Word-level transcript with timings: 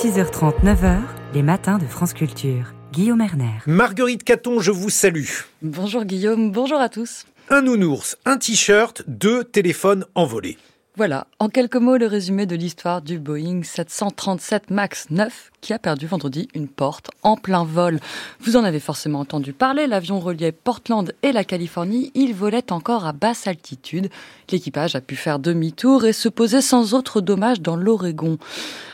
6h30, 0.00 0.62
9h, 0.62 1.00
les 1.34 1.42
matins 1.42 1.76
de 1.76 1.84
France 1.84 2.12
Culture. 2.12 2.72
Guillaume 2.92 3.20
Erner. 3.20 3.58
Marguerite 3.66 4.22
Caton, 4.22 4.60
je 4.60 4.70
vous 4.70 4.90
salue. 4.90 5.26
Bonjour 5.60 6.04
Guillaume, 6.04 6.52
bonjour 6.52 6.78
à 6.78 6.88
tous. 6.88 7.24
Un 7.50 7.62
nounours, 7.62 8.16
un 8.24 8.36
t-shirt, 8.36 9.02
deux 9.08 9.42
téléphones 9.42 10.04
envolés. 10.14 10.56
Voilà, 10.96 11.26
en 11.40 11.48
quelques 11.48 11.76
mots, 11.76 11.96
le 11.96 12.06
résumé 12.06 12.46
de 12.46 12.54
l'histoire 12.54 13.02
du 13.02 13.18
Boeing 13.18 13.62
737 13.64 14.70
MAX 14.70 15.10
9 15.10 15.50
qui 15.60 15.72
a 15.72 15.78
perdu 15.80 16.06
vendredi 16.06 16.48
une 16.54 16.68
porte 16.68 17.10
en 17.24 17.36
plein 17.36 17.64
vol. 17.64 17.98
Vous 18.40 18.56
en 18.56 18.62
avez 18.62 18.80
forcément 18.80 19.20
entendu 19.20 19.52
parler, 19.52 19.88
l'avion 19.88 20.20
reliait 20.20 20.52
Portland 20.52 21.12
et 21.22 21.32
la 21.32 21.42
Californie, 21.42 22.12
il 22.14 22.34
volait 22.34 22.72
encore 22.72 23.04
à 23.04 23.12
basse 23.12 23.48
altitude. 23.48 24.10
L'équipage 24.50 24.94
a 24.94 25.00
pu 25.00 25.16
faire 25.16 25.40
demi-tour 25.40 26.04
et 26.04 26.12
se 26.12 26.28
poser 26.28 26.62
sans 26.62 26.94
autre 26.94 27.20
dommage 27.20 27.60
dans 27.60 27.76
l'Oregon. 27.76 28.38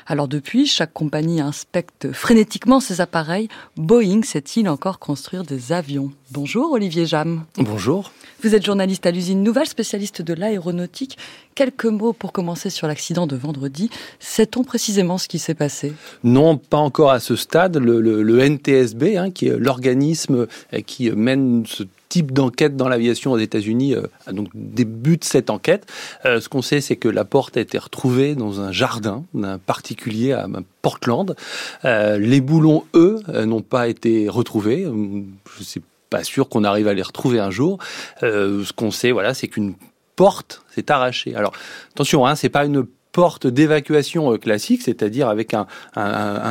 Alors 0.07 0.29
depuis, 0.29 0.67
chaque 0.67 0.93
compagnie 0.93 1.41
inspecte 1.41 2.13
frénétiquement 2.13 2.81
ses 2.81 3.01
appareils. 3.01 3.49
Boeing 3.77 4.23
sait-il 4.23 4.69
encore 4.69 4.99
construire 4.99 5.45
des 5.45 5.73
avions? 5.73 6.11
Bonjour 6.31 6.73
Olivier 6.73 7.07
Jam. 7.07 7.45
Bonjour. 7.57 8.13
Vous 8.43 8.55
êtes 8.55 8.65
journaliste 8.67 9.07
à 9.07 9.11
l'usine 9.11 9.43
Nouvelle, 9.43 9.67
spécialiste 9.67 10.21
de 10.21 10.35
l'aéronautique. 10.35 11.17
Quelques 11.55 11.87
mots 11.87 12.13
pour 12.13 12.33
commencer 12.33 12.69
sur 12.69 12.87
l'accident 12.87 13.27
de 13.27 13.37
vendredi. 13.37 13.89
Sait-on 14.19 14.65
précisément 14.65 15.17
ce 15.17 15.29
qui 15.29 15.39
s'est 15.39 15.55
passé? 15.55 15.95
Non, 16.23 16.59
pas 16.59 16.77
encore 16.77 17.11
à 17.11 17.21
ce 17.21 17.37
stade. 17.37 17.77
Le, 17.79 18.41
NTSB, 18.47 19.17
hein, 19.17 19.31
qui 19.31 19.47
est 19.47 19.57
l'organisme 19.57 20.47
euh, 20.75 20.81
qui 20.81 21.11
mène 21.13 21.65
ce 21.67 21.85
type 22.15 22.31
d'enquête 22.31 22.77
dans 22.77 22.89
l'aviation 22.89 23.33
aux 23.33 23.39
États-Unis 23.39 23.97
euh, 23.97 24.07
donc 24.31 24.47
débute 24.55 25.25
cette 25.25 25.51
enquête. 25.51 25.85
Euh, 26.25 26.41
ce 26.41 26.49
qu'on 26.49 26.63
sait, 26.63 26.81
c'est 26.81 26.95
que 26.95 27.09
la 27.09 27.25
porte 27.25 27.57
a 27.57 27.61
été 27.61 27.77
retrouvée 27.77 28.37
dans 28.37 28.61
un 28.61 28.71
jardin 28.71 29.25
d'un 29.35 29.59
particulier 29.59 30.31
à 30.31 30.47
Portland. 30.81 31.35
les 31.83 32.41
boulons, 32.41 32.85
eux, 32.95 33.21
n'ont 33.45 33.63
pas 33.63 33.89
été 33.89 34.29
retrouvés. 34.29 34.85
Je 34.85 34.91
ne 34.91 35.65
suis 35.65 35.83
pas 36.09 36.23
sûr 36.23 36.49
qu'on 36.49 36.63
arrive 36.63 36.87
à 36.87 36.95
les 36.95 37.03
retrouver 37.03 37.41
un 37.41 37.51
jour. 37.51 37.79
ce 38.21 38.73
qu'on 38.73 38.93
sait, 38.93 39.11
voilà, 39.11 39.35
c'est 39.35 39.49
qu'une 39.49 39.75
porte 40.15 40.63
s'est 40.73 40.93
arrachée. 40.93 41.35
Alors 41.35 41.53
attention, 41.91 42.27
hein, 42.27 42.37
c'est 42.37 42.49
pas 42.49 42.65
une 42.65 42.87
porte 43.15 43.47
d'évacuation 43.47 44.33
euh, 44.33 44.39
classique, 44.39 44.83
c'est-à-dire 44.83 45.29
avec 45.29 45.55
un, 45.55 45.67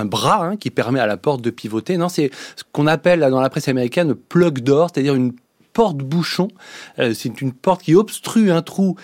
bras 0.06 0.46
hein, 0.46 0.56
qui 0.56 0.72
permet 0.72 1.00
à 1.00 1.06
la 1.06 1.18
porte 1.18 1.42
de 1.42 1.52
pivoter. 1.52 1.98
Non, 1.98 2.10
c'est 2.10 2.32
ce 2.56 2.64
qu'on 2.72 2.88
appelle 2.88 3.20
dans 3.20 3.42
la 3.42 3.50
presse 3.50 3.68
américaine 3.68 4.16
plug 4.16 4.62
door, 4.62 4.90
c'est-à-dire 4.92 5.14
une 5.14 5.34
porte-bouchon. 5.74 6.48
Euh, 7.00 7.14
c'est 7.14 7.42
une 7.42 7.52
porte 7.52 7.84
qui 7.84 7.96
obstrue 7.96 8.52
un 8.52 8.62
trou 8.62 8.96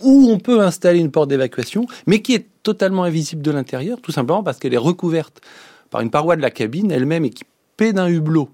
où 0.00 0.30
on 0.30 0.38
peut 0.38 0.60
installer 0.60 1.00
une 1.00 1.10
porte 1.10 1.28
d'évacuation, 1.28 1.86
mais 2.06 2.22
qui 2.22 2.34
est 2.34 2.46
totalement 2.62 3.04
invisible 3.04 3.42
de 3.42 3.50
l'intérieur, 3.50 4.00
tout 4.00 4.12
simplement 4.12 4.42
parce 4.42 4.58
qu'elle 4.58 4.74
est 4.74 4.78
recouverte 4.78 5.40
par 5.90 6.00
une 6.00 6.10
paroi 6.10 6.36
de 6.36 6.42
la 6.42 6.50
cabine 6.50 6.90
elle-même 6.90 7.24
équipée 7.24 7.92
d'un 7.92 8.08
hublot. 8.08 8.48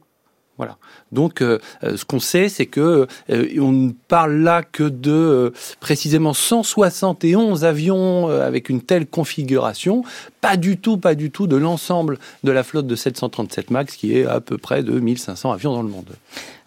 Voilà. 0.61 0.77
Donc, 1.11 1.41
euh, 1.41 1.59
euh, 1.85 1.97
ce 1.97 2.05
qu'on 2.05 2.21
sait, 2.21 2.51
c'est 2.51 2.67
que 2.67 3.07
euh, 3.31 3.49
on 3.59 3.73
ne 3.73 3.93
parle 4.09 4.43
là 4.43 4.63
que 4.63 4.83
de 4.83 5.55
précisément 5.81 6.35
171 6.35 7.65
avions 7.65 8.29
avec 8.29 8.69
une 8.69 8.83
telle 8.83 9.07
configuration, 9.07 10.05
pas 10.43 10.59
du 10.59 10.77
tout, 10.77 10.99
pas 10.99 11.15
du 11.15 11.31
tout 11.31 11.47
de 11.47 11.57
l'ensemble 11.57 12.19
de 12.45 12.53
la 12.53 12.63
flotte 12.63 12.87
de 12.87 12.95
737 12.95 13.71
Max, 13.71 13.97
qui 13.97 14.19
est 14.19 14.27
à 14.27 14.43
peu 14.43 14.59
près 14.59 14.83
de 14.83 15.01
1500 15.01 15.51
avions 15.51 15.73
dans 15.73 15.83
le 15.83 15.89
monde. 15.89 16.11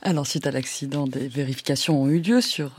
Alors, 0.02 0.26
suite 0.26 0.48
à 0.48 0.52
l'accident, 0.52 1.06
des 1.06 1.28
vérifications 1.28 2.02
ont 2.02 2.08
eu 2.08 2.20
lieu 2.20 2.42
sur 2.42 2.72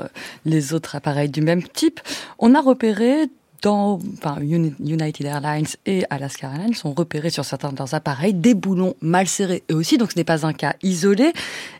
les 0.44 0.74
autres 0.74 0.96
appareils 0.96 1.30
du 1.30 1.42
même 1.42 1.62
type. 1.62 2.00
On 2.40 2.56
a 2.56 2.60
repéré 2.60 3.28
dans 3.64 3.98
United 4.42 5.26
Airlines 5.26 5.66
et 5.86 6.04
Alaska 6.10 6.48
Airlines 6.48 6.74
sont 6.74 6.92
repérés 6.92 7.30
sur 7.30 7.46
certains 7.46 7.72
de 7.72 7.78
leurs 7.78 7.94
appareils 7.94 8.34
des 8.34 8.52
boulons 8.52 8.94
mal 9.00 9.26
serrés 9.26 9.62
eux 9.72 9.74
aussi, 9.74 9.96
donc 9.96 10.12
ce 10.12 10.18
n'est 10.18 10.24
pas 10.24 10.46
un 10.46 10.52
cas 10.52 10.74
isolé. 10.82 11.32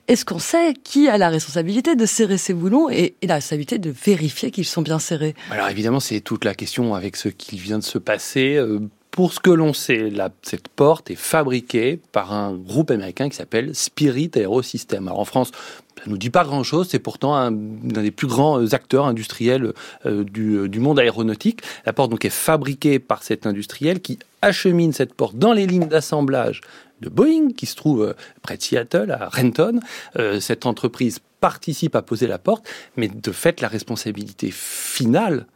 Est-ce 0.08 0.24
qu'on 0.24 0.38
sait 0.38 0.72
qui 0.82 1.08
a 1.08 1.18
la 1.18 1.28
responsabilité 1.28 1.94
de 1.94 2.06
serrer 2.06 2.38
ces 2.38 2.54
boulons 2.54 2.88
et, 2.88 3.16
la 3.22 3.34
responsabilité 3.34 3.78
de 3.78 3.90
vérifier 3.90 4.50
qu'ils 4.50 4.64
sont 4.64 4.80
bien 4.80 4.98
serrés? 4.98 5.34
Alors 5.50 5.68
évidemment, 5.68 6.00
c'est 6.00 6.20
toute 6.20 6.46
la 6.46 6.54
question 6.54 6.94
avec 6.94 7.16
ce 7.16 7.28
qui 7.28 7.58
vient 7.58 7.78
de 7.78 7.84
se 7.84 7.98
passer. 7.98 8.56
Euh, 8.56 8.80
pour 9.14 9.32
ce 9.32 9.38
que 9.38 9.50
l'on 9.50 9.72
sait, 9.72 10.12
cette 10.42 10.66
porte 10.66 11.08
est 11.08 11.14
fabriquée 11.14 12.00
par 12.10 12.32
un 12.32 12.52
groupe 12.52 12.90
américain 12.90 13.28
qui 13.28 13.36
s'appelle 13.36 13.72
Spirit 13.72 14.32
Aerosystem. 14.34 15.06
Alors 15.06 15.20
en 15.20 15.24
France, 15.24 15.52
ça 15.96 16.02
nous 16.08 16.18
dit 16.18 16.30
pas 16.30 16.42
grand-chose, 16.42 16.88
c'est 16.90 16.98
pourtant 16.98 17.36
un, 17.36 17.52
des 17.52 18.10
plus 18.10 18.26
grands 18.26 18.72
acteurs 18.72 19.06
industriels 19.06 19.72
euh, 20.04 20.24
du, 20.24 20.68
du, 20.68 20.80
monde 20.80 20.98
aéronautique. 20.98 21.60
La 21.86 21.92
porte 21.92 22.10
donc 22.10 22.24
est 22.24 22.30
fabriquée 22.30 22.98
par 22.98 23.22
cet 23.22 23.46
industriel 23.46 24.00
qui 24.00 24.18
achemine 24.42 24.92
cette 24.92 25.14
porte 25.14 25.36
dans 25.36 25.52
les 25.52 25.68
lignes 25.68 25.86
d'assemblage 25.86 26.60
de 27.00 27.08
Boeing, 27.08 27.52
qui 27.56 27.66
se 27.66 27.76
trouve 27.76 28.02
euh, 28.02 28.14
près 28.42 28.56
de 28.56 28.62
Seattle, 28.62 29.12
à 29.12 29.28
Renton. 29.28 29.78
Euh, 30.18 30.40
cette 30.40 30.66
entreprise 30.66 31.20
participe 31.38 31.94
à 31.94 32.02
poser 32.02 32.26
la 32.26 32.38
porte, 32.38 32.66
mais 32.96 33.06
de 33.06 33.30
fait, 33.30 33.60
la 33.60 33.68
responsabilité 33.68 34.50
finale, 34.50 35.46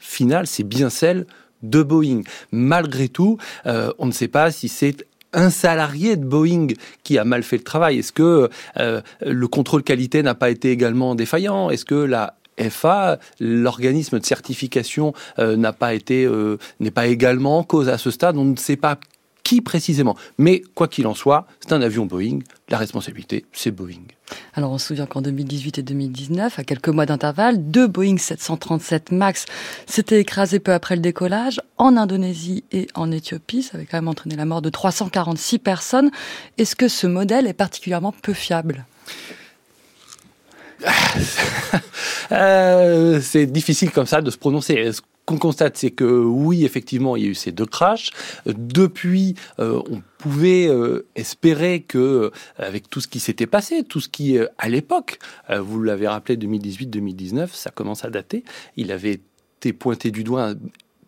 finale 0.00 0.48
c'est 0.48 0.64
bien 0.64 0.90
celle 0.90 1.26
de 1.62 1.82
Boeing. 1.82 2.22
Malgré 2.52 3.08
tout, 3.08 3.38
euh, 3.66 3.92
on 3.98 4.06
ne 4.06 4.12
sait 4.12 4.28
pas 4.28 4.50
si 4.50 4.68
c'est 4.68 5.06
un 5.32 5.50
salarié 5.50 6.16
de 6.16 6.24
Boeing 6.24 6.68
qui 7.02 7.18
a 7.18 7.24
mal 7.24 7.42
fait 7.42 7.58
le 7.58 7.64
travail. 7.64 7.98
Est-ce 7.98 8.12
que 8.12 8.48
euh, 8.78 9.00
le 9.20 9.48
contrôle 9.48 9.82
qualité 9.82 10.22
n'a 10.22 10.34
pas 10.34 10.50
été 10.50 10.70
également 10.70 11.14
défaillant? 11.14 11.70
Est-ce 11.70 11.84
que 11.84 11.94
la 11.94 12.34
FA, 12.70 13.18
l'organisme 13.38 14.18
de 14.18 14.24
certification, 14.24 15.12
euh, 15.38 15.56
n'a 15.56 15.72
pas 15.72 15.94
été, 15.94 16.28
n'est 16.80 16.90
pas 16.90 17.06
également 17.06 17.58
en 17.58 17.62
cause 17.62 17.88
à 17.88 17.98
ce 17.98 18.10
stade? 18.10 18.36
On 18.36 18.44
ne 18.44 18.56
sait 18.56 18.76
pas 18.76 18.98
qui 19.48 19.62
précisément? 19.62 20.14
Mais 20.36 20.62
quoi 20.74 20.88
qu'il 20.88 21.06
en 21.06 21.14
soit, 21.14 21.46
c'est 21.60 21.72
un 21.72 21.80
avion 21.80 22.04
Boeing. 22.04 22.40
La 22.68 22.76
responsabilité, 22.76 23.46
c'est 23.54 23.70
Boeing. 23.70 24.04
Alors 24.52 24.72
on 24.72 24.76
se 24.76 24.88
souvient 24.88 25.06
qu'en 25.06 25.22
2018 25.22 25.78
et 25.78 25.82
2019, 25.82 26.58
à 26.58 26.64
quelques 26.64 26.90
mois 26.90 27.06
d'intervalle, 27.06 27.70
deux 27.70 27.86
Boeing 27.86 28.18
737 28.18 29.10
MAX 29.10 29.46
s'étaient 29.86 30.20
écrasés 30.20 30.58
peu 30.58 30.74
après 30.74 30.96
le 30.96 31.00
décollage 31.00 31.62
en 31.78 31.96
Indonésie 31.96 32.62
et 32.72 32.88
en 32.94 33.10
Éthiopie. 33.10 33.62
Ça 33.62 33.78
avait 33.78 33.86
quand 33.86 33.96
même 33.96 34.08
entraîné 34.08 34.36
la 34.36 34.44
mort 34.44 34.60
de 34.60 34.68
346 34.68 35.60
personnes. 35.60 36.10
Est-ce 36.58 36.76
que 36.76 36.88
ce 36.88 37.06
modèle 37.06 37.46
est 37.46 37.54
particulièrement 37.54 38.12
peu 38.12 38.34
fiable? 38.34 38.84
Euh, 42.30 43.22
c'est 43.22 43.46
difficile 43.46 43.90
comme 43.90 44.04
ça 44.04 44.20
de 44.20 44.30
se 44.30 44.36
prononcer 44.36 44.74
qu'on 45.28 45.36
constate, 45.36 45.76
c'est 45.76 45.90
que 45.90 46.06
oui, 46.06 46.64
effectivement, 46.64 47.14
il 47.14 47.22
y 47.22 47.26
a 47.26 47.28
eu 47.28 47.34
ces 47.34 47.52
deux 47.52 47.66
crashs. 47.66 48.12
Depuis, 48.46 49.34
euh, 49.58 49.82
on 49.90 50.00
pouvait 50.16 50.66
euh, 50.68 51.06
espérer 51.16 51.82
que, 51.82 52.32
avec 52.56 52.88
tout 52.88 53.02
ce 53.02 53.08
qui 53.08 53.20
s'était 53.20 53.46
passé, 53.46 53.84
tout 53.84 54.00
ce 54.00 54.08
qui, 54.08 54.38
euh, 54.38 54.46
à 54.56 54.70
l'époque, 54.70 55.18
vous 55.50 55.82
l'avez 55.82 56.08
rappelé, 56.08 56.38
2018-2019, 56.38 57.48
ça 57.52 57.70
commence 57.70 58.06
à 58.06 58.10
dater, 58.10 58.42
il 58.78 58.90
avait 58.90 59.20
été 59.58 59.74
pointé 59.74 60.10
du 60.10 60.24
doigt 60.24 60.54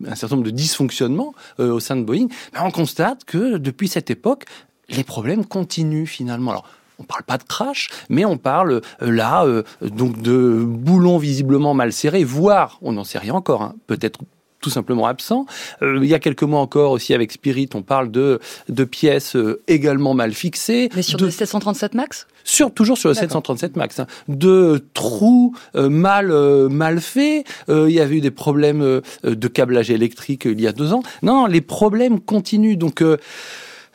un, 0.06 0.14
certain 0.14 0.36
nombre 0.36 0.46
de 0.46 0.54
dysfonctionnements 0.54 1.34
au 1.58 1.80
sein 1.80 1.96
de 1.96 2.02
Boeing. 2.02 2.28
Mais 2.52 2.60
on 2.60 2.70
constate 2.70 3.24
que 3.24 3.56
depuis 3.56 3.88
cette 3.88 4.10
époque, 4.10 4.44
les 4.90 5.04
problèmes 5.04 5.46
continuent 5.46 6.06
finalement. 6.06 6.50
Alors, 6.50 6.68
on 7.00 7.04
parle 7.04 7.22
pas 7.22 7.38
de 7.38 7.44
crash, 7.44 7.88
mais 8.08 8.24
on 8.24 8.36
parle 8.36 8.82
euh, 9.02 9.10
là 9.10 9.44
euh, 9.44 9.62
donc 9.82 10.20
de 10.20 10.62
boulons 10.64 11.18
visiblement 11.18 11.74
mal 11.74 11.92
serrés, 11.92 12.24
voire, 12.24 12.78
on 12.82 12.92
n'en 12.92 13.04
sait 13.04 13.18
rien 13.18 13.34
encore, 13.34 13.62
hein, 13.62 13.74
peut-être 13.86 14.20
tout 14.60 14.68
simplement 14.68 15.06
absent. 15.06 15.46
Euh, 15.80 16.00
il 16.02 16.08
y 16.08 16.12
a 16.12 16.18
quelques 16.18 16.42
mois 16.42 16.60
encore 16.60 16.90
aussi 16.90 17.14
avec 17.14 17.32
Spirit, 17.32 17.70
on 17.72 17.80
parle 17.80 18.10
de, 18.10 18.40
de 18.68 18.84
pièces 18.84 19.34
également 19.68 20.12
mal 20.12 20.34
fixées. 20.34 20.90
Mais 20.94 21.00
sur 21.00 21.18
de, 21.18 21.24
le 21.24 21.30
737 21.30 21.94
Max? 21.94 22.26
Sur, 22.44 22.70
Toujours 22.70 22.98
sur 22.98 23.08
le 23.08 23.14
737 23.14 23.76
Max. 23.76 24.00
Hein. 24.00 24.06
de 24.28 24.84
trous 24.92 25.56
mal, 25.74 26.30
mal 26.68 27.00
faits. 27.00 27.46
il 27.68 27.90
y 27.90 28.00
avait 28.00 28.16
eu 28.16 28.20
des 28.20 28.30
problèmes 28.30 29.00
de 29.24 29.48
câblage 29.48 29.90
électrique 29.90 30.44
il 30.44 30.60
y 30.60 30.66
a 30.66 30.72
deux 30.72 30.92
ans. 30.92 31.02
Non, 31.22 31.46
les 31.46 31.62
problèmes 31.62 32.20
continuent. 32.20 32.76
Donc... 32.76 33.02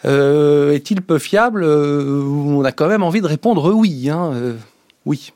Euh, 0.05 0.71
est-il 0.73 1.01
peu 1.01 1.19
fiable 1.19 1.63
euh, 1.63 2.21
On 2.23 2.63
a 2.63 2.71
quand 2.71 2.87
même 2.87 3.03
envie 3.03 3.21
de 3.21 3.27
répondre 3.27 3.73
oui. 3.73 4.09
Hein, 4.09 4.31
euh, 4.33 4.53
oui. 5.05 5.31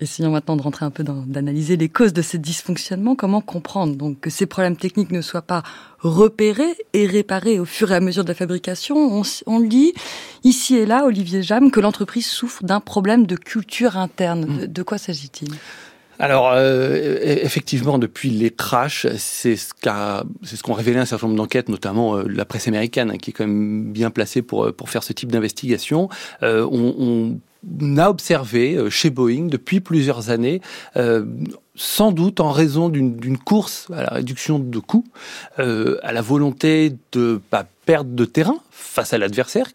Essayons 0.00 0.30
maintenant 0.30 0.56
de 0.56 0.62
rentrer 0.62 0.86
un 0.86 0.90
peu 0.90 1.04
dans, 1.04 1.24
d'analyser 1.26 1.76
les 1.76 1.90
causes 1.90 2.14
de 2.14 2.22
ces 2.22 2.38
dysfonctionnements. 2.38 3.14
Comment 3.14 3.42
comprendre 3.42 3.96
donc 3.96 4.20
que 4.20 4.30
ces 4.30 4.46
problèmes 4.46 4.76
techniques 4.76 5.10
ne 5.10 5.20
soient 5.20 5.42
pas 5.42 5.62
repérés 5.98 6.74
et 6.94 7.06
réparés 7.06 7.58
au 7.60 7.66
fur 7.66 7.92
et 7.92 7.96
à 7.96 8.00
mesure 8.00 8.24
de 8.24 8.28
la 8.28 8.34
fabrication? 8.34 8.96
On, 8.96 9.22
on 9.46 9.58
lit 9.58 9.92
ici 10.42 10.76
et 10.76 10.86
là, 10.86 11.04
Olivier 11.04 11.42
Jam, 11.42 11.70
que 11.70 11.80
l'entreprise 11.80 12.26
souffre 12.26 12.64
d'un 12.64 12.80
problème 12.80 13.26
de 13.26 13.36
culture 13.36 13.98
interne. 13.98 14.62
Mm. 14.62 14.66
de 14.68 14.82
quoi 14.82 14.96
s'agit-il? 14.96 15.50
Alors, 16.20 16.52
euh, 16.52 16.96
e-, 16.96 17.44
effectivement, 17.44 17.98
depuis 17.98 18.28
les 18.28 18.50
crashs, 18.50 19.06
c'est 19.16 19.56
ce 19.56 19.72
qu'a, 19.72 20.22
ce 20.42 20.62
qu'ont 20.62 20.74
révélé 20.74 20.98
un 20.98 21.06
certain 21.06 21.26
nombre 21.26 21.38
d'enquêtes, 21.38 21.70
notamment 21.70 22.16
euh, 22.16 22.24
la 22.28 22.44
presse 22.44 22.68
américaine, 22.68 23.10
hein, 23.10 23.16
qui 23.16 23.30
est 23.30 23.32
quand 23.32 23.46
même 23.46 23.90
bien 23.90 24.10
placée 24.10 24.42
pour 24.42 24.66
euh, 24.66 24.72
pour 24.72 24.90
faire 24.90 25.02
ce 25.02 25.14
type 25.14 25.32
d'investigation. 25.32 26.10
on, 26.42 27.38
a 27.98 28.08
observé 28.08 28.78
chez 28.88 29.10
Boeing 29.10 29.46
depuis 29.48 29.80
plusieurs 29.80 30.30
années 30.30 30.62
sans 31.74 32.10
doute 32.10 32.40
en 32.40 32.52
raison 32.52 32.88
d'une 32.88 33.36
course 33.36 33.88
à 33.92 34.02
la 34.02 34.08
réduction 34.08 34.58
de 34.58 34.78
coûts, 34.78 35.04
à 35.58 36.12
la 36.12 36.22
volonté 36.22 36.96
de 37.12 37.38
pas 37.50 37.66
perdre 37.84 38.12
de 38.12 38.24
terrain 38.24 38.56
face 38.70 39.12
à 39.12 39.18
l'adversaire 39.18 39.66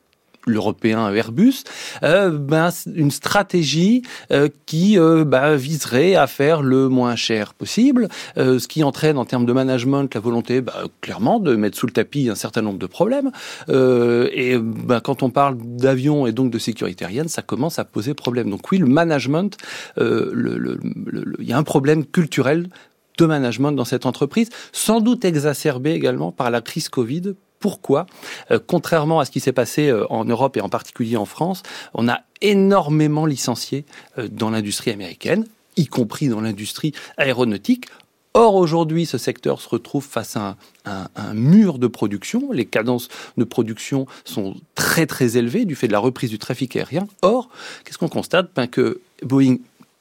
l'européen 0.46 1.12
Airbus, 1.14 1.64
euh, 2.04 2.30
ben, 2.32 2.70
une 2.94 3.12
stratégie 3.12 4.02
euh, 4.32 4.50
qui 4.66 4.98
euh, 4.98 5.26
ben, 5.26 5.56
viserait 5.56 6.16
à 6.16 6.28
faire 6.28 6.62
le 6.62 6.90
moins 6.90 7.16
cher 7.16 7.54
possible, 7.54 8.08
euh, 8.38 8.60
ce 8.60 8.68
qui 8.68 8.84
entraîne 8.84 9.18
en 9.18 9.26
termes 9.26 9.46
de 9.46 9.54
management 9.54 10.14
la 10.14 10.20
volonté 10.20 10.62
ben, 10.62 10.74
clairement 11.02 11.40
de 11.40 11.56
mettre 11.56 11.78
sous 11.78 11.88
le 11.88 11.92
tapis 11.92 12.30
un 12.30 12.36
certain 12.36 12.62
nombre 12.62 12.80
de 12.80 12.88
problèmes. 12.88 13.32
Et 13.70 14.58
ben, 14.58 15.00
quand 15.00 15.24
on 15.24 15.30
parle 15.30 15.58
d'avion 15.58 16.28
et 16.28 16.32
donc 16.32 16.52
de 16.52 16.60
sécurité 16.60 17.06
aérienne, 17.06 17.28
ça 17.28 17.42
commence 17.42 17.80
à 17.80 17.86
poser 17.86 18.14
problème. 18.14 18.50
Donc 18.50 18.72
oui, 18.72 18.78
le 18.78 18.86
management, 18.86 19.58
il 19.98 21.36
y 21.40 21.54
a 21.54 21.58
un 21.58 21.64
problème 21.64 22.06
culturel 22.06 22.70
de 23.18 23.26
management 23.26 23.72
dans 23.72 23.86
cette 23.86 24.06
entreprise, 24.06 24.50
sans 24.72 25.00
doute 25.00 25.26
exacerbé 25.26 25.92
également 25.92 26.32
par 26.32 26.52
la 26.52 26.62
crise 26.62 26.90
Covid, 26.90 27.36
pourquoi 27.66 28.06
euh, 28.52 28.60
Contrairement 28.64 29.20
à 29.20 29.26
ce 29.26 29.32
qui 29.32 29.40
s'est 29.40 29.52
passé 29.52 29.88
euh, 29.88 30.06
en 30.12 30.24
Europe 30.24 30.56
et 30.56 30.62
en 30.62 30.70
particulier 30.70 31.18
en 31.18 31.26
France, 31.26 31.64
on 31.96 32.08
a 32.08 32.20
énormément 32.40 33.26
licencié 33.26 33.86
euh, 34.20 34.28
dans 34.32 34.52
l'industrie 34.52 34.92
américaine, 34.92 35.48
y 35.76 35.88
compris 35.88 36.28
dans 36.28 36.42
l'industrie 36.42 36.94
aéronautique. 37.18 37.88
Or, 38.36 38.54
aujourd'hui, 38.54 39.08
ce 39.08 39.18
secteur 39.18 39.62
se 39.62 39.68
retrouve 39.68 40.06
face 40.06 40.38
à 40.38 40.58
un, 40.86 41.34
mur 41.34 41.80
de 41.80 41.88
production. 41.88 42.52
Les 42.52 42.68
cadences 42.68 43.08
de 43.36 43.44
production 43.44 44.06
sont 44.26 44.54
très, 44.76 45.08
très 45.08 45.36
élevées 45.36 45.66
du 45.66 45.74
fait 45.74 45.88
de 45.88 45.94
la 45.94 45.98
reprise 45.98 46.30
du 46.30 46.38
trafic 46.38 46.76
aérien. 46.76 47.08
Or, 47.24 47.50
qu'est-ce 47.84 47.98
qu'on 47.98 48.10
constate? 48.10 48.52
Ben 48.56 48.68
Que 48.68 49.02
Boeing, 49.24 49.56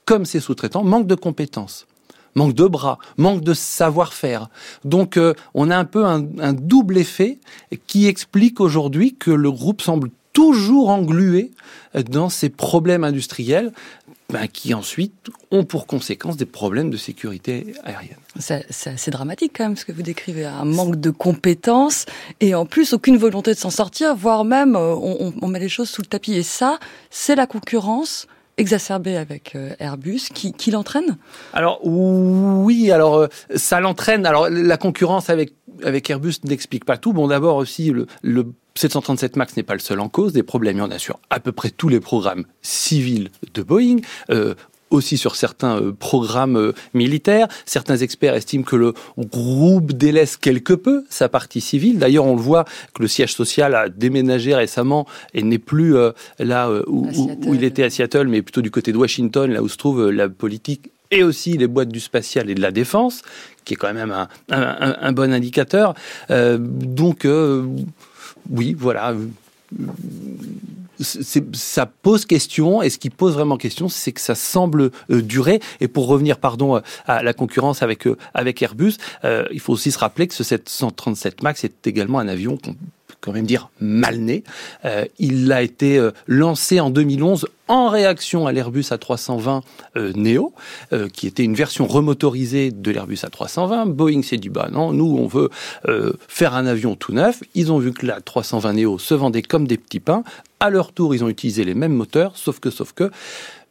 comme 0.05 0.27
ses 0.27 0.41
sous-traitants, 0.41 0.85
manque 0.85 1.07
de 1.07 1.15
compétences 1.15 1.87
manque 2.35 2.55
de 2.55 2.67
bras, 2.67 2.99
manque 3.17 3.43
de 3.43 3.55
savoir-faire. 3.55 4.49
Donc 4.85 5.17
euh, 5.17 5.35
on 5.55 5.71
a 5.71 5.77
un 5.77 5.85
peu 5.85 6.05
un, 6.05 6.27
un 6.41 6.53
double 6.53 6.99
effet 6.99 7.39
qui 7.87 8.07
explique 8.07 8.61
aujourd'hui 8.61 9.15
que 9.15 9.31
le 9.31 9.51
groupe 9.51 9.83
semble 9.83 10.11
toujours 10.33 10.91
englué 10.91 11.53
dans 11.95 12.29
ces 12.29 12.51
problèmes 12.51 13.05
industriels 13.05 13.73
ben, 14.31 14.49
qui 14.49 14.75
ensuite 14.75 15.13
ont 15.51 15.65
pour 15.65 15.87
conséquence 15.87 16.37
des 16.37 16.47
problèmes 16.47 16.91
de 16.91 16.97
sécurité 16.97 17.75
aérienne. 17.85 18.17
C'est 18.39 18.65
assez 18.87 19.11
dramatique 19.11 19.53
quand 19.57 19.65
même 19.65 19.77
ce 19.77 19.85
que 19.85 19.93
vous 19.93 20.03
décrivez, 20.03 20.45
un 20.45 20.65
manque 20.65 20.97
de 20.97 21.11
compétences 21.11 22.07
et 22.41 22.55
en 22.55 22.67
plus 22.67 22.95
aucune 22.95 23.17
volonté 23.17 23.53
de 23.53 23.59
s'en 23.59 23.71
sortir, 23.71 24.17
voire 24.17 24.45
même 24.45 24.77
euh, 24.77 24.95
on, 24.95 25.33
on, 25.41 25.47
met 25.47 25.61
les 25.61 25.69
choses 25.69 25.89
sous 25.89 26.03
le 26.03 26.07
tapis. 26.07 26.35
Et 26.35 26.43
ça, 26.43 26.79
c'est 27.11 27.37
la 27.37 27.47
concurrence 27.47 28.27
exacerbé 28.57 29.17
avec 29.17 29.55
euh, 29.55 29.75
Airbus 29.79 30.21
qui, 30.33 30.71
l'entraîne? 30.71 31.17
Alors 31.53 31.81
oui, 31.85 32.91
alors 32.91 33.17
euh, 33.17 33.27
ça 33.55 33.81
l'entraîne. 33.81 34.27
Alors 34.27 34.49
la 34.51 34.77
concurrence 34.77 35.31
avec 35.31 35.53
Airbus 36.11 36.35
n'explique 36.45 36.85
pas 36.85 36.97
tout. 36.97 37.13
Bon, 37.13 37.29
d'abord 37.29 37.57
aussi 37.57 37.91
le, 37.91 38.07
le 38.23 38.47
737 38.77 39.37
Max 39.37 39.57
n'est 39.57 39.63
pas 39.63 39.75
le 39.75 39.81
seul 39.81 40.01
en 40.01 40.09
cause. 40.09 40.33
Des 40.33 40.43
problèmes, 40.43 40.77
il 40.77 40.81
y 40.81 40.83
en 40.83 40.91
a 40.91 40.99
sur 40.99 41.21
à 41.31 41.41
peu 41.41 41.53
près 41.53 41.71
tous 41.71 41.89
les 41.89 42.01
programmes 42.01 42.45
civils 42.63 43.31
de 43.55 43.63
Boeing. 43.63 43.99
Euh, 44.31 44.55
aussi 44.95 45.19
sur 45.19 45.37
certains 45.37 45.81
euh, 45.81 45.93
programmes 45.93 46.57
euh, 46.57 46.73
militaires. 46.95 47.49
Certains 47.67 47.97
experts 47.97 48.35
estiment 48.35 48.65
que 48.65 48.77
le 48.77 48.95
groupe 49.19 49.93
délaisse 49.93 50.37
quelque 50.37 50.73
peu 50.73 51.05
sa 51.11 51.29
partie 51.29 51.61
civile. 51.61 51.99
D'ailleurs, 51.99 52.25
on 52.25 52.37
le 52.37 52.43
voit 52.43 52.65
que 52.95 53.03
le 53.03 53.09
siège 53.09 53.35
social 53.35 53.75
a 53.75 53.89
déménagé 53.89 54.55
récemment 54.55 55.07
et 55.35 55.43
n'est 55.43 55.59
plus 55.59 55.97
euh, 55.97 56.13
là 56.39 56.71
où, 56.87 57.09
où, 57.47 57.55
il 57.55 57.65
était 57.65 57.85
à 57.85 57.91
Seattle, 57.91 58.29
mais 58.29 58.43
plutôt 58.43 58.63
du 58.63 58.71
côté 58.71 58.93
de 58.93 58.99
Washington, 58.99 59.51
là 59.51 59.63
où 59.63 59.69
se 59.69 59.77
trouve 59.77 60.11
la 60.11 60.29
politique 60.29 60.91
et 61.11 61.23
aussi 61.23 61.57
les 61.57 61.67
boîtes 61.67 61.91
du 61.91 62.01
spatial 62.01 62.51
et 62.51 62.55
de 62.55 62.61
la 62.61 62.73
défense, 62.73 63.23
qui 63.65 63.75
est 63.75 63.77
quand 63.77 63.93
même 63.93 64.11
un, 64.11 64.29
un, 64.51 64.97
un 65.01 65.13
bon 65.13 65.33
indicateur. 65.33 65.95
Euh, 66.31 66.59
donc, 66.59 67.25
euh, 67.25 67.67
oui, 68.51 68.75
voilà 68.77 69.15
ça 71.01 71.87
pose 71.87 72.25
question, 72.27 72.83
et 72.83 72.91
ce 72.91 72.99
qui 72.99 73.11
pose 73.11 73.35
vraiment 73.35 73.57
question, 73.57 73.89
c'est 73.89 74.13
que 74.13 74.21
ça 74.21 74.35
semble 74.35 74.91
euh, 75.11 75.23
durer. 75.23 75.61
Et 75.81 75.89
pour 75.89 76.07
revenir, 76.07 76.39
pardon, 76.39 76.81
à 77.07 77.23
la 77.23 77.33
concurrence 77.33 77.83
avec 77.83 78.07
euh, 78.07 78.17
avec 78.35 78.63
Airbus, 78.63 78.95
euh, 79.25 79.45
il 79.53 79.61
faut 79.61 79.73
aussi 79.73 79.91
se 79.91 79.99
rappeler 79.99 80.27
que 80.27 80.35
ce 80.35 80.45
737 80.45 81.43
Max 81.43 81.65
est 81.65 81.87
également 81.87 82.19
un 82.19 82.29
avion 82.29 82.57
qu'on 82.57 82.75
quand 83.25 83.33
même 83.33 83.47
dire 83.47 83.71
mal 83.81 84.19
né. 84.19 84.45
Euh, 84.85 85.07
il 85.19 85.51
a 85.51 85.63
été 85.63 85.99
euh, 85.99 86.11
lancé 86.27 86.79
en 86.79 86.91
2011 86.91 87.49
en 87.69 87.89
réaction 87.89 88.47
à 88.47 88.53
l'Airbus 88.53 88.83
A320 88.91 89.63
euh, 89.97 90.13
Neo, 90.15 90.53
qui 91.15 91.27
était 91.27 91.45
une 91.45 91.55
version 91.55 91.87
remotorisée 91.87 92.71
de 92.71 92.91
l'Airbus 92.91 93.21
A320. 93.23 93.91
Boeing 93.91 94.23
s'est 94.23 94.37
dit 94.37 94.51
bah 94.51 94.69
non, 94.71 94.93
nous 94.93 95.17
on 95.19 95.27
veut 95.27 95.49
faire 96.29 96.55
un 96.55 96.67
avion 96.67 96.95
tout 96.95 97.13
neuf. 97.13 97.43
Ils 97.55 97.73
ont 97.73 97.79
vu 97.79 97.93
que 97.93 98.05
la 98.05 98.21
320 98.21 98.75
Neo 98.75 98.99
se 98.99 99.15
vendait 99.15 99.43
comme 99.43 99.67
des 99.67 99.79
petits 99.79 100.01
pains. 100.01 100.25
À 100.61 100.69
leur 100.69 100.93
tour, 100.93 101.15
ils 101.15 101.25
ont 101.25 101.29
utilisé 101.29 101.65
les 101.65 101.75
mêmes 101.75 101.95
moteurs, 101.95 102.37
sauf 102.37 102.61
que, 102.61 102.71
sauf 102.71 102.93
que, 102.93 103.11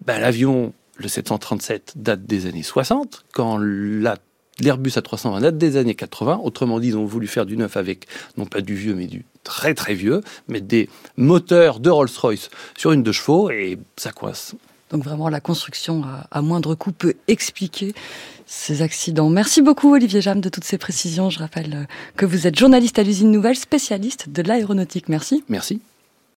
ben, 0.06 0.20
l'avion, 0.20 0.74
le 0.98 1.08
737 1.08 1.94
date 1.96 2.26
des 2.26 2.48
années 2.48 2.64
60, 2.64 3.26
quand 3.32 3.58
la 3.60 4.18
L'Airbus 4.60 4.92
A320 4.92 5.42
date 5.42 5.58
des 5.58 5.78
années 5.78 5.96
80. 5.96 6.42
Autrement 6.44 6.80
dit, 6.80 6.90
ils 6.90 6.98
ont 6.98 7.06
voulu 7.06 7.28
faire 7.28 7.46
du 7.46 7.58
neuf 7.58 7.78
avec, 7.78 8.08
non 8.38 8.46
pas 8.46 8.62
du 8.62 8.76
vieux, 8.76 8.96
mais 8.96 9.08
du 9.08 9.26
très 9.44 9.74
très 9.74 9.94
vieux, 9.94 10.22
mettre 10.48 10.68
des 10.68 10.90
moteurs 11.18 11.80
de 11.80 11.90
Rolls-Royce 11.90 12.50
sur 12.78 12.92
une 12.92 13.04
de 13.04 13.12
chevaux 13.12 13.50
et 13.50 13.78
ça 13.98 14.12
coince. 14.12 14.56
Donc 14.92 15.04
vraiment, 15.04 15.28
la 15.28 15.40
construction 15.40 16.04
à, 16.04 16.28
à, 16.32 16.42
moindre 16.42 16.76
coût 16.76 16.92
peut 16.92 17.16
expliquer 17.28 17.94
ces 18.46 18.82
accidents. 18.84 19.30
Merci 19.30 19.62
beaucoup 19.62 19.94
Olivier 19.94 20.22
Jam 20.22 20.40
de 20.40 20.50
toutes 20.50 20.66
ces 20.66 20.78
précisions. 20.78 21.30
Je 21.30 21.40
rappelle 21.40 21.88
que 22.16 22.26
vous 22.26 22.46
êtes 22.46 22.58
journaliste 22.58 23.00
à 23.00 23.04
l'usine 23.04 23.32
Nouvelle, 23.32 23.56
spécialiste 23.56 24.30
de 24.30 24.42
l'aéronautique. 24.44 25.10
Merci. 25.10 25.44
Merci. 25.50 25.82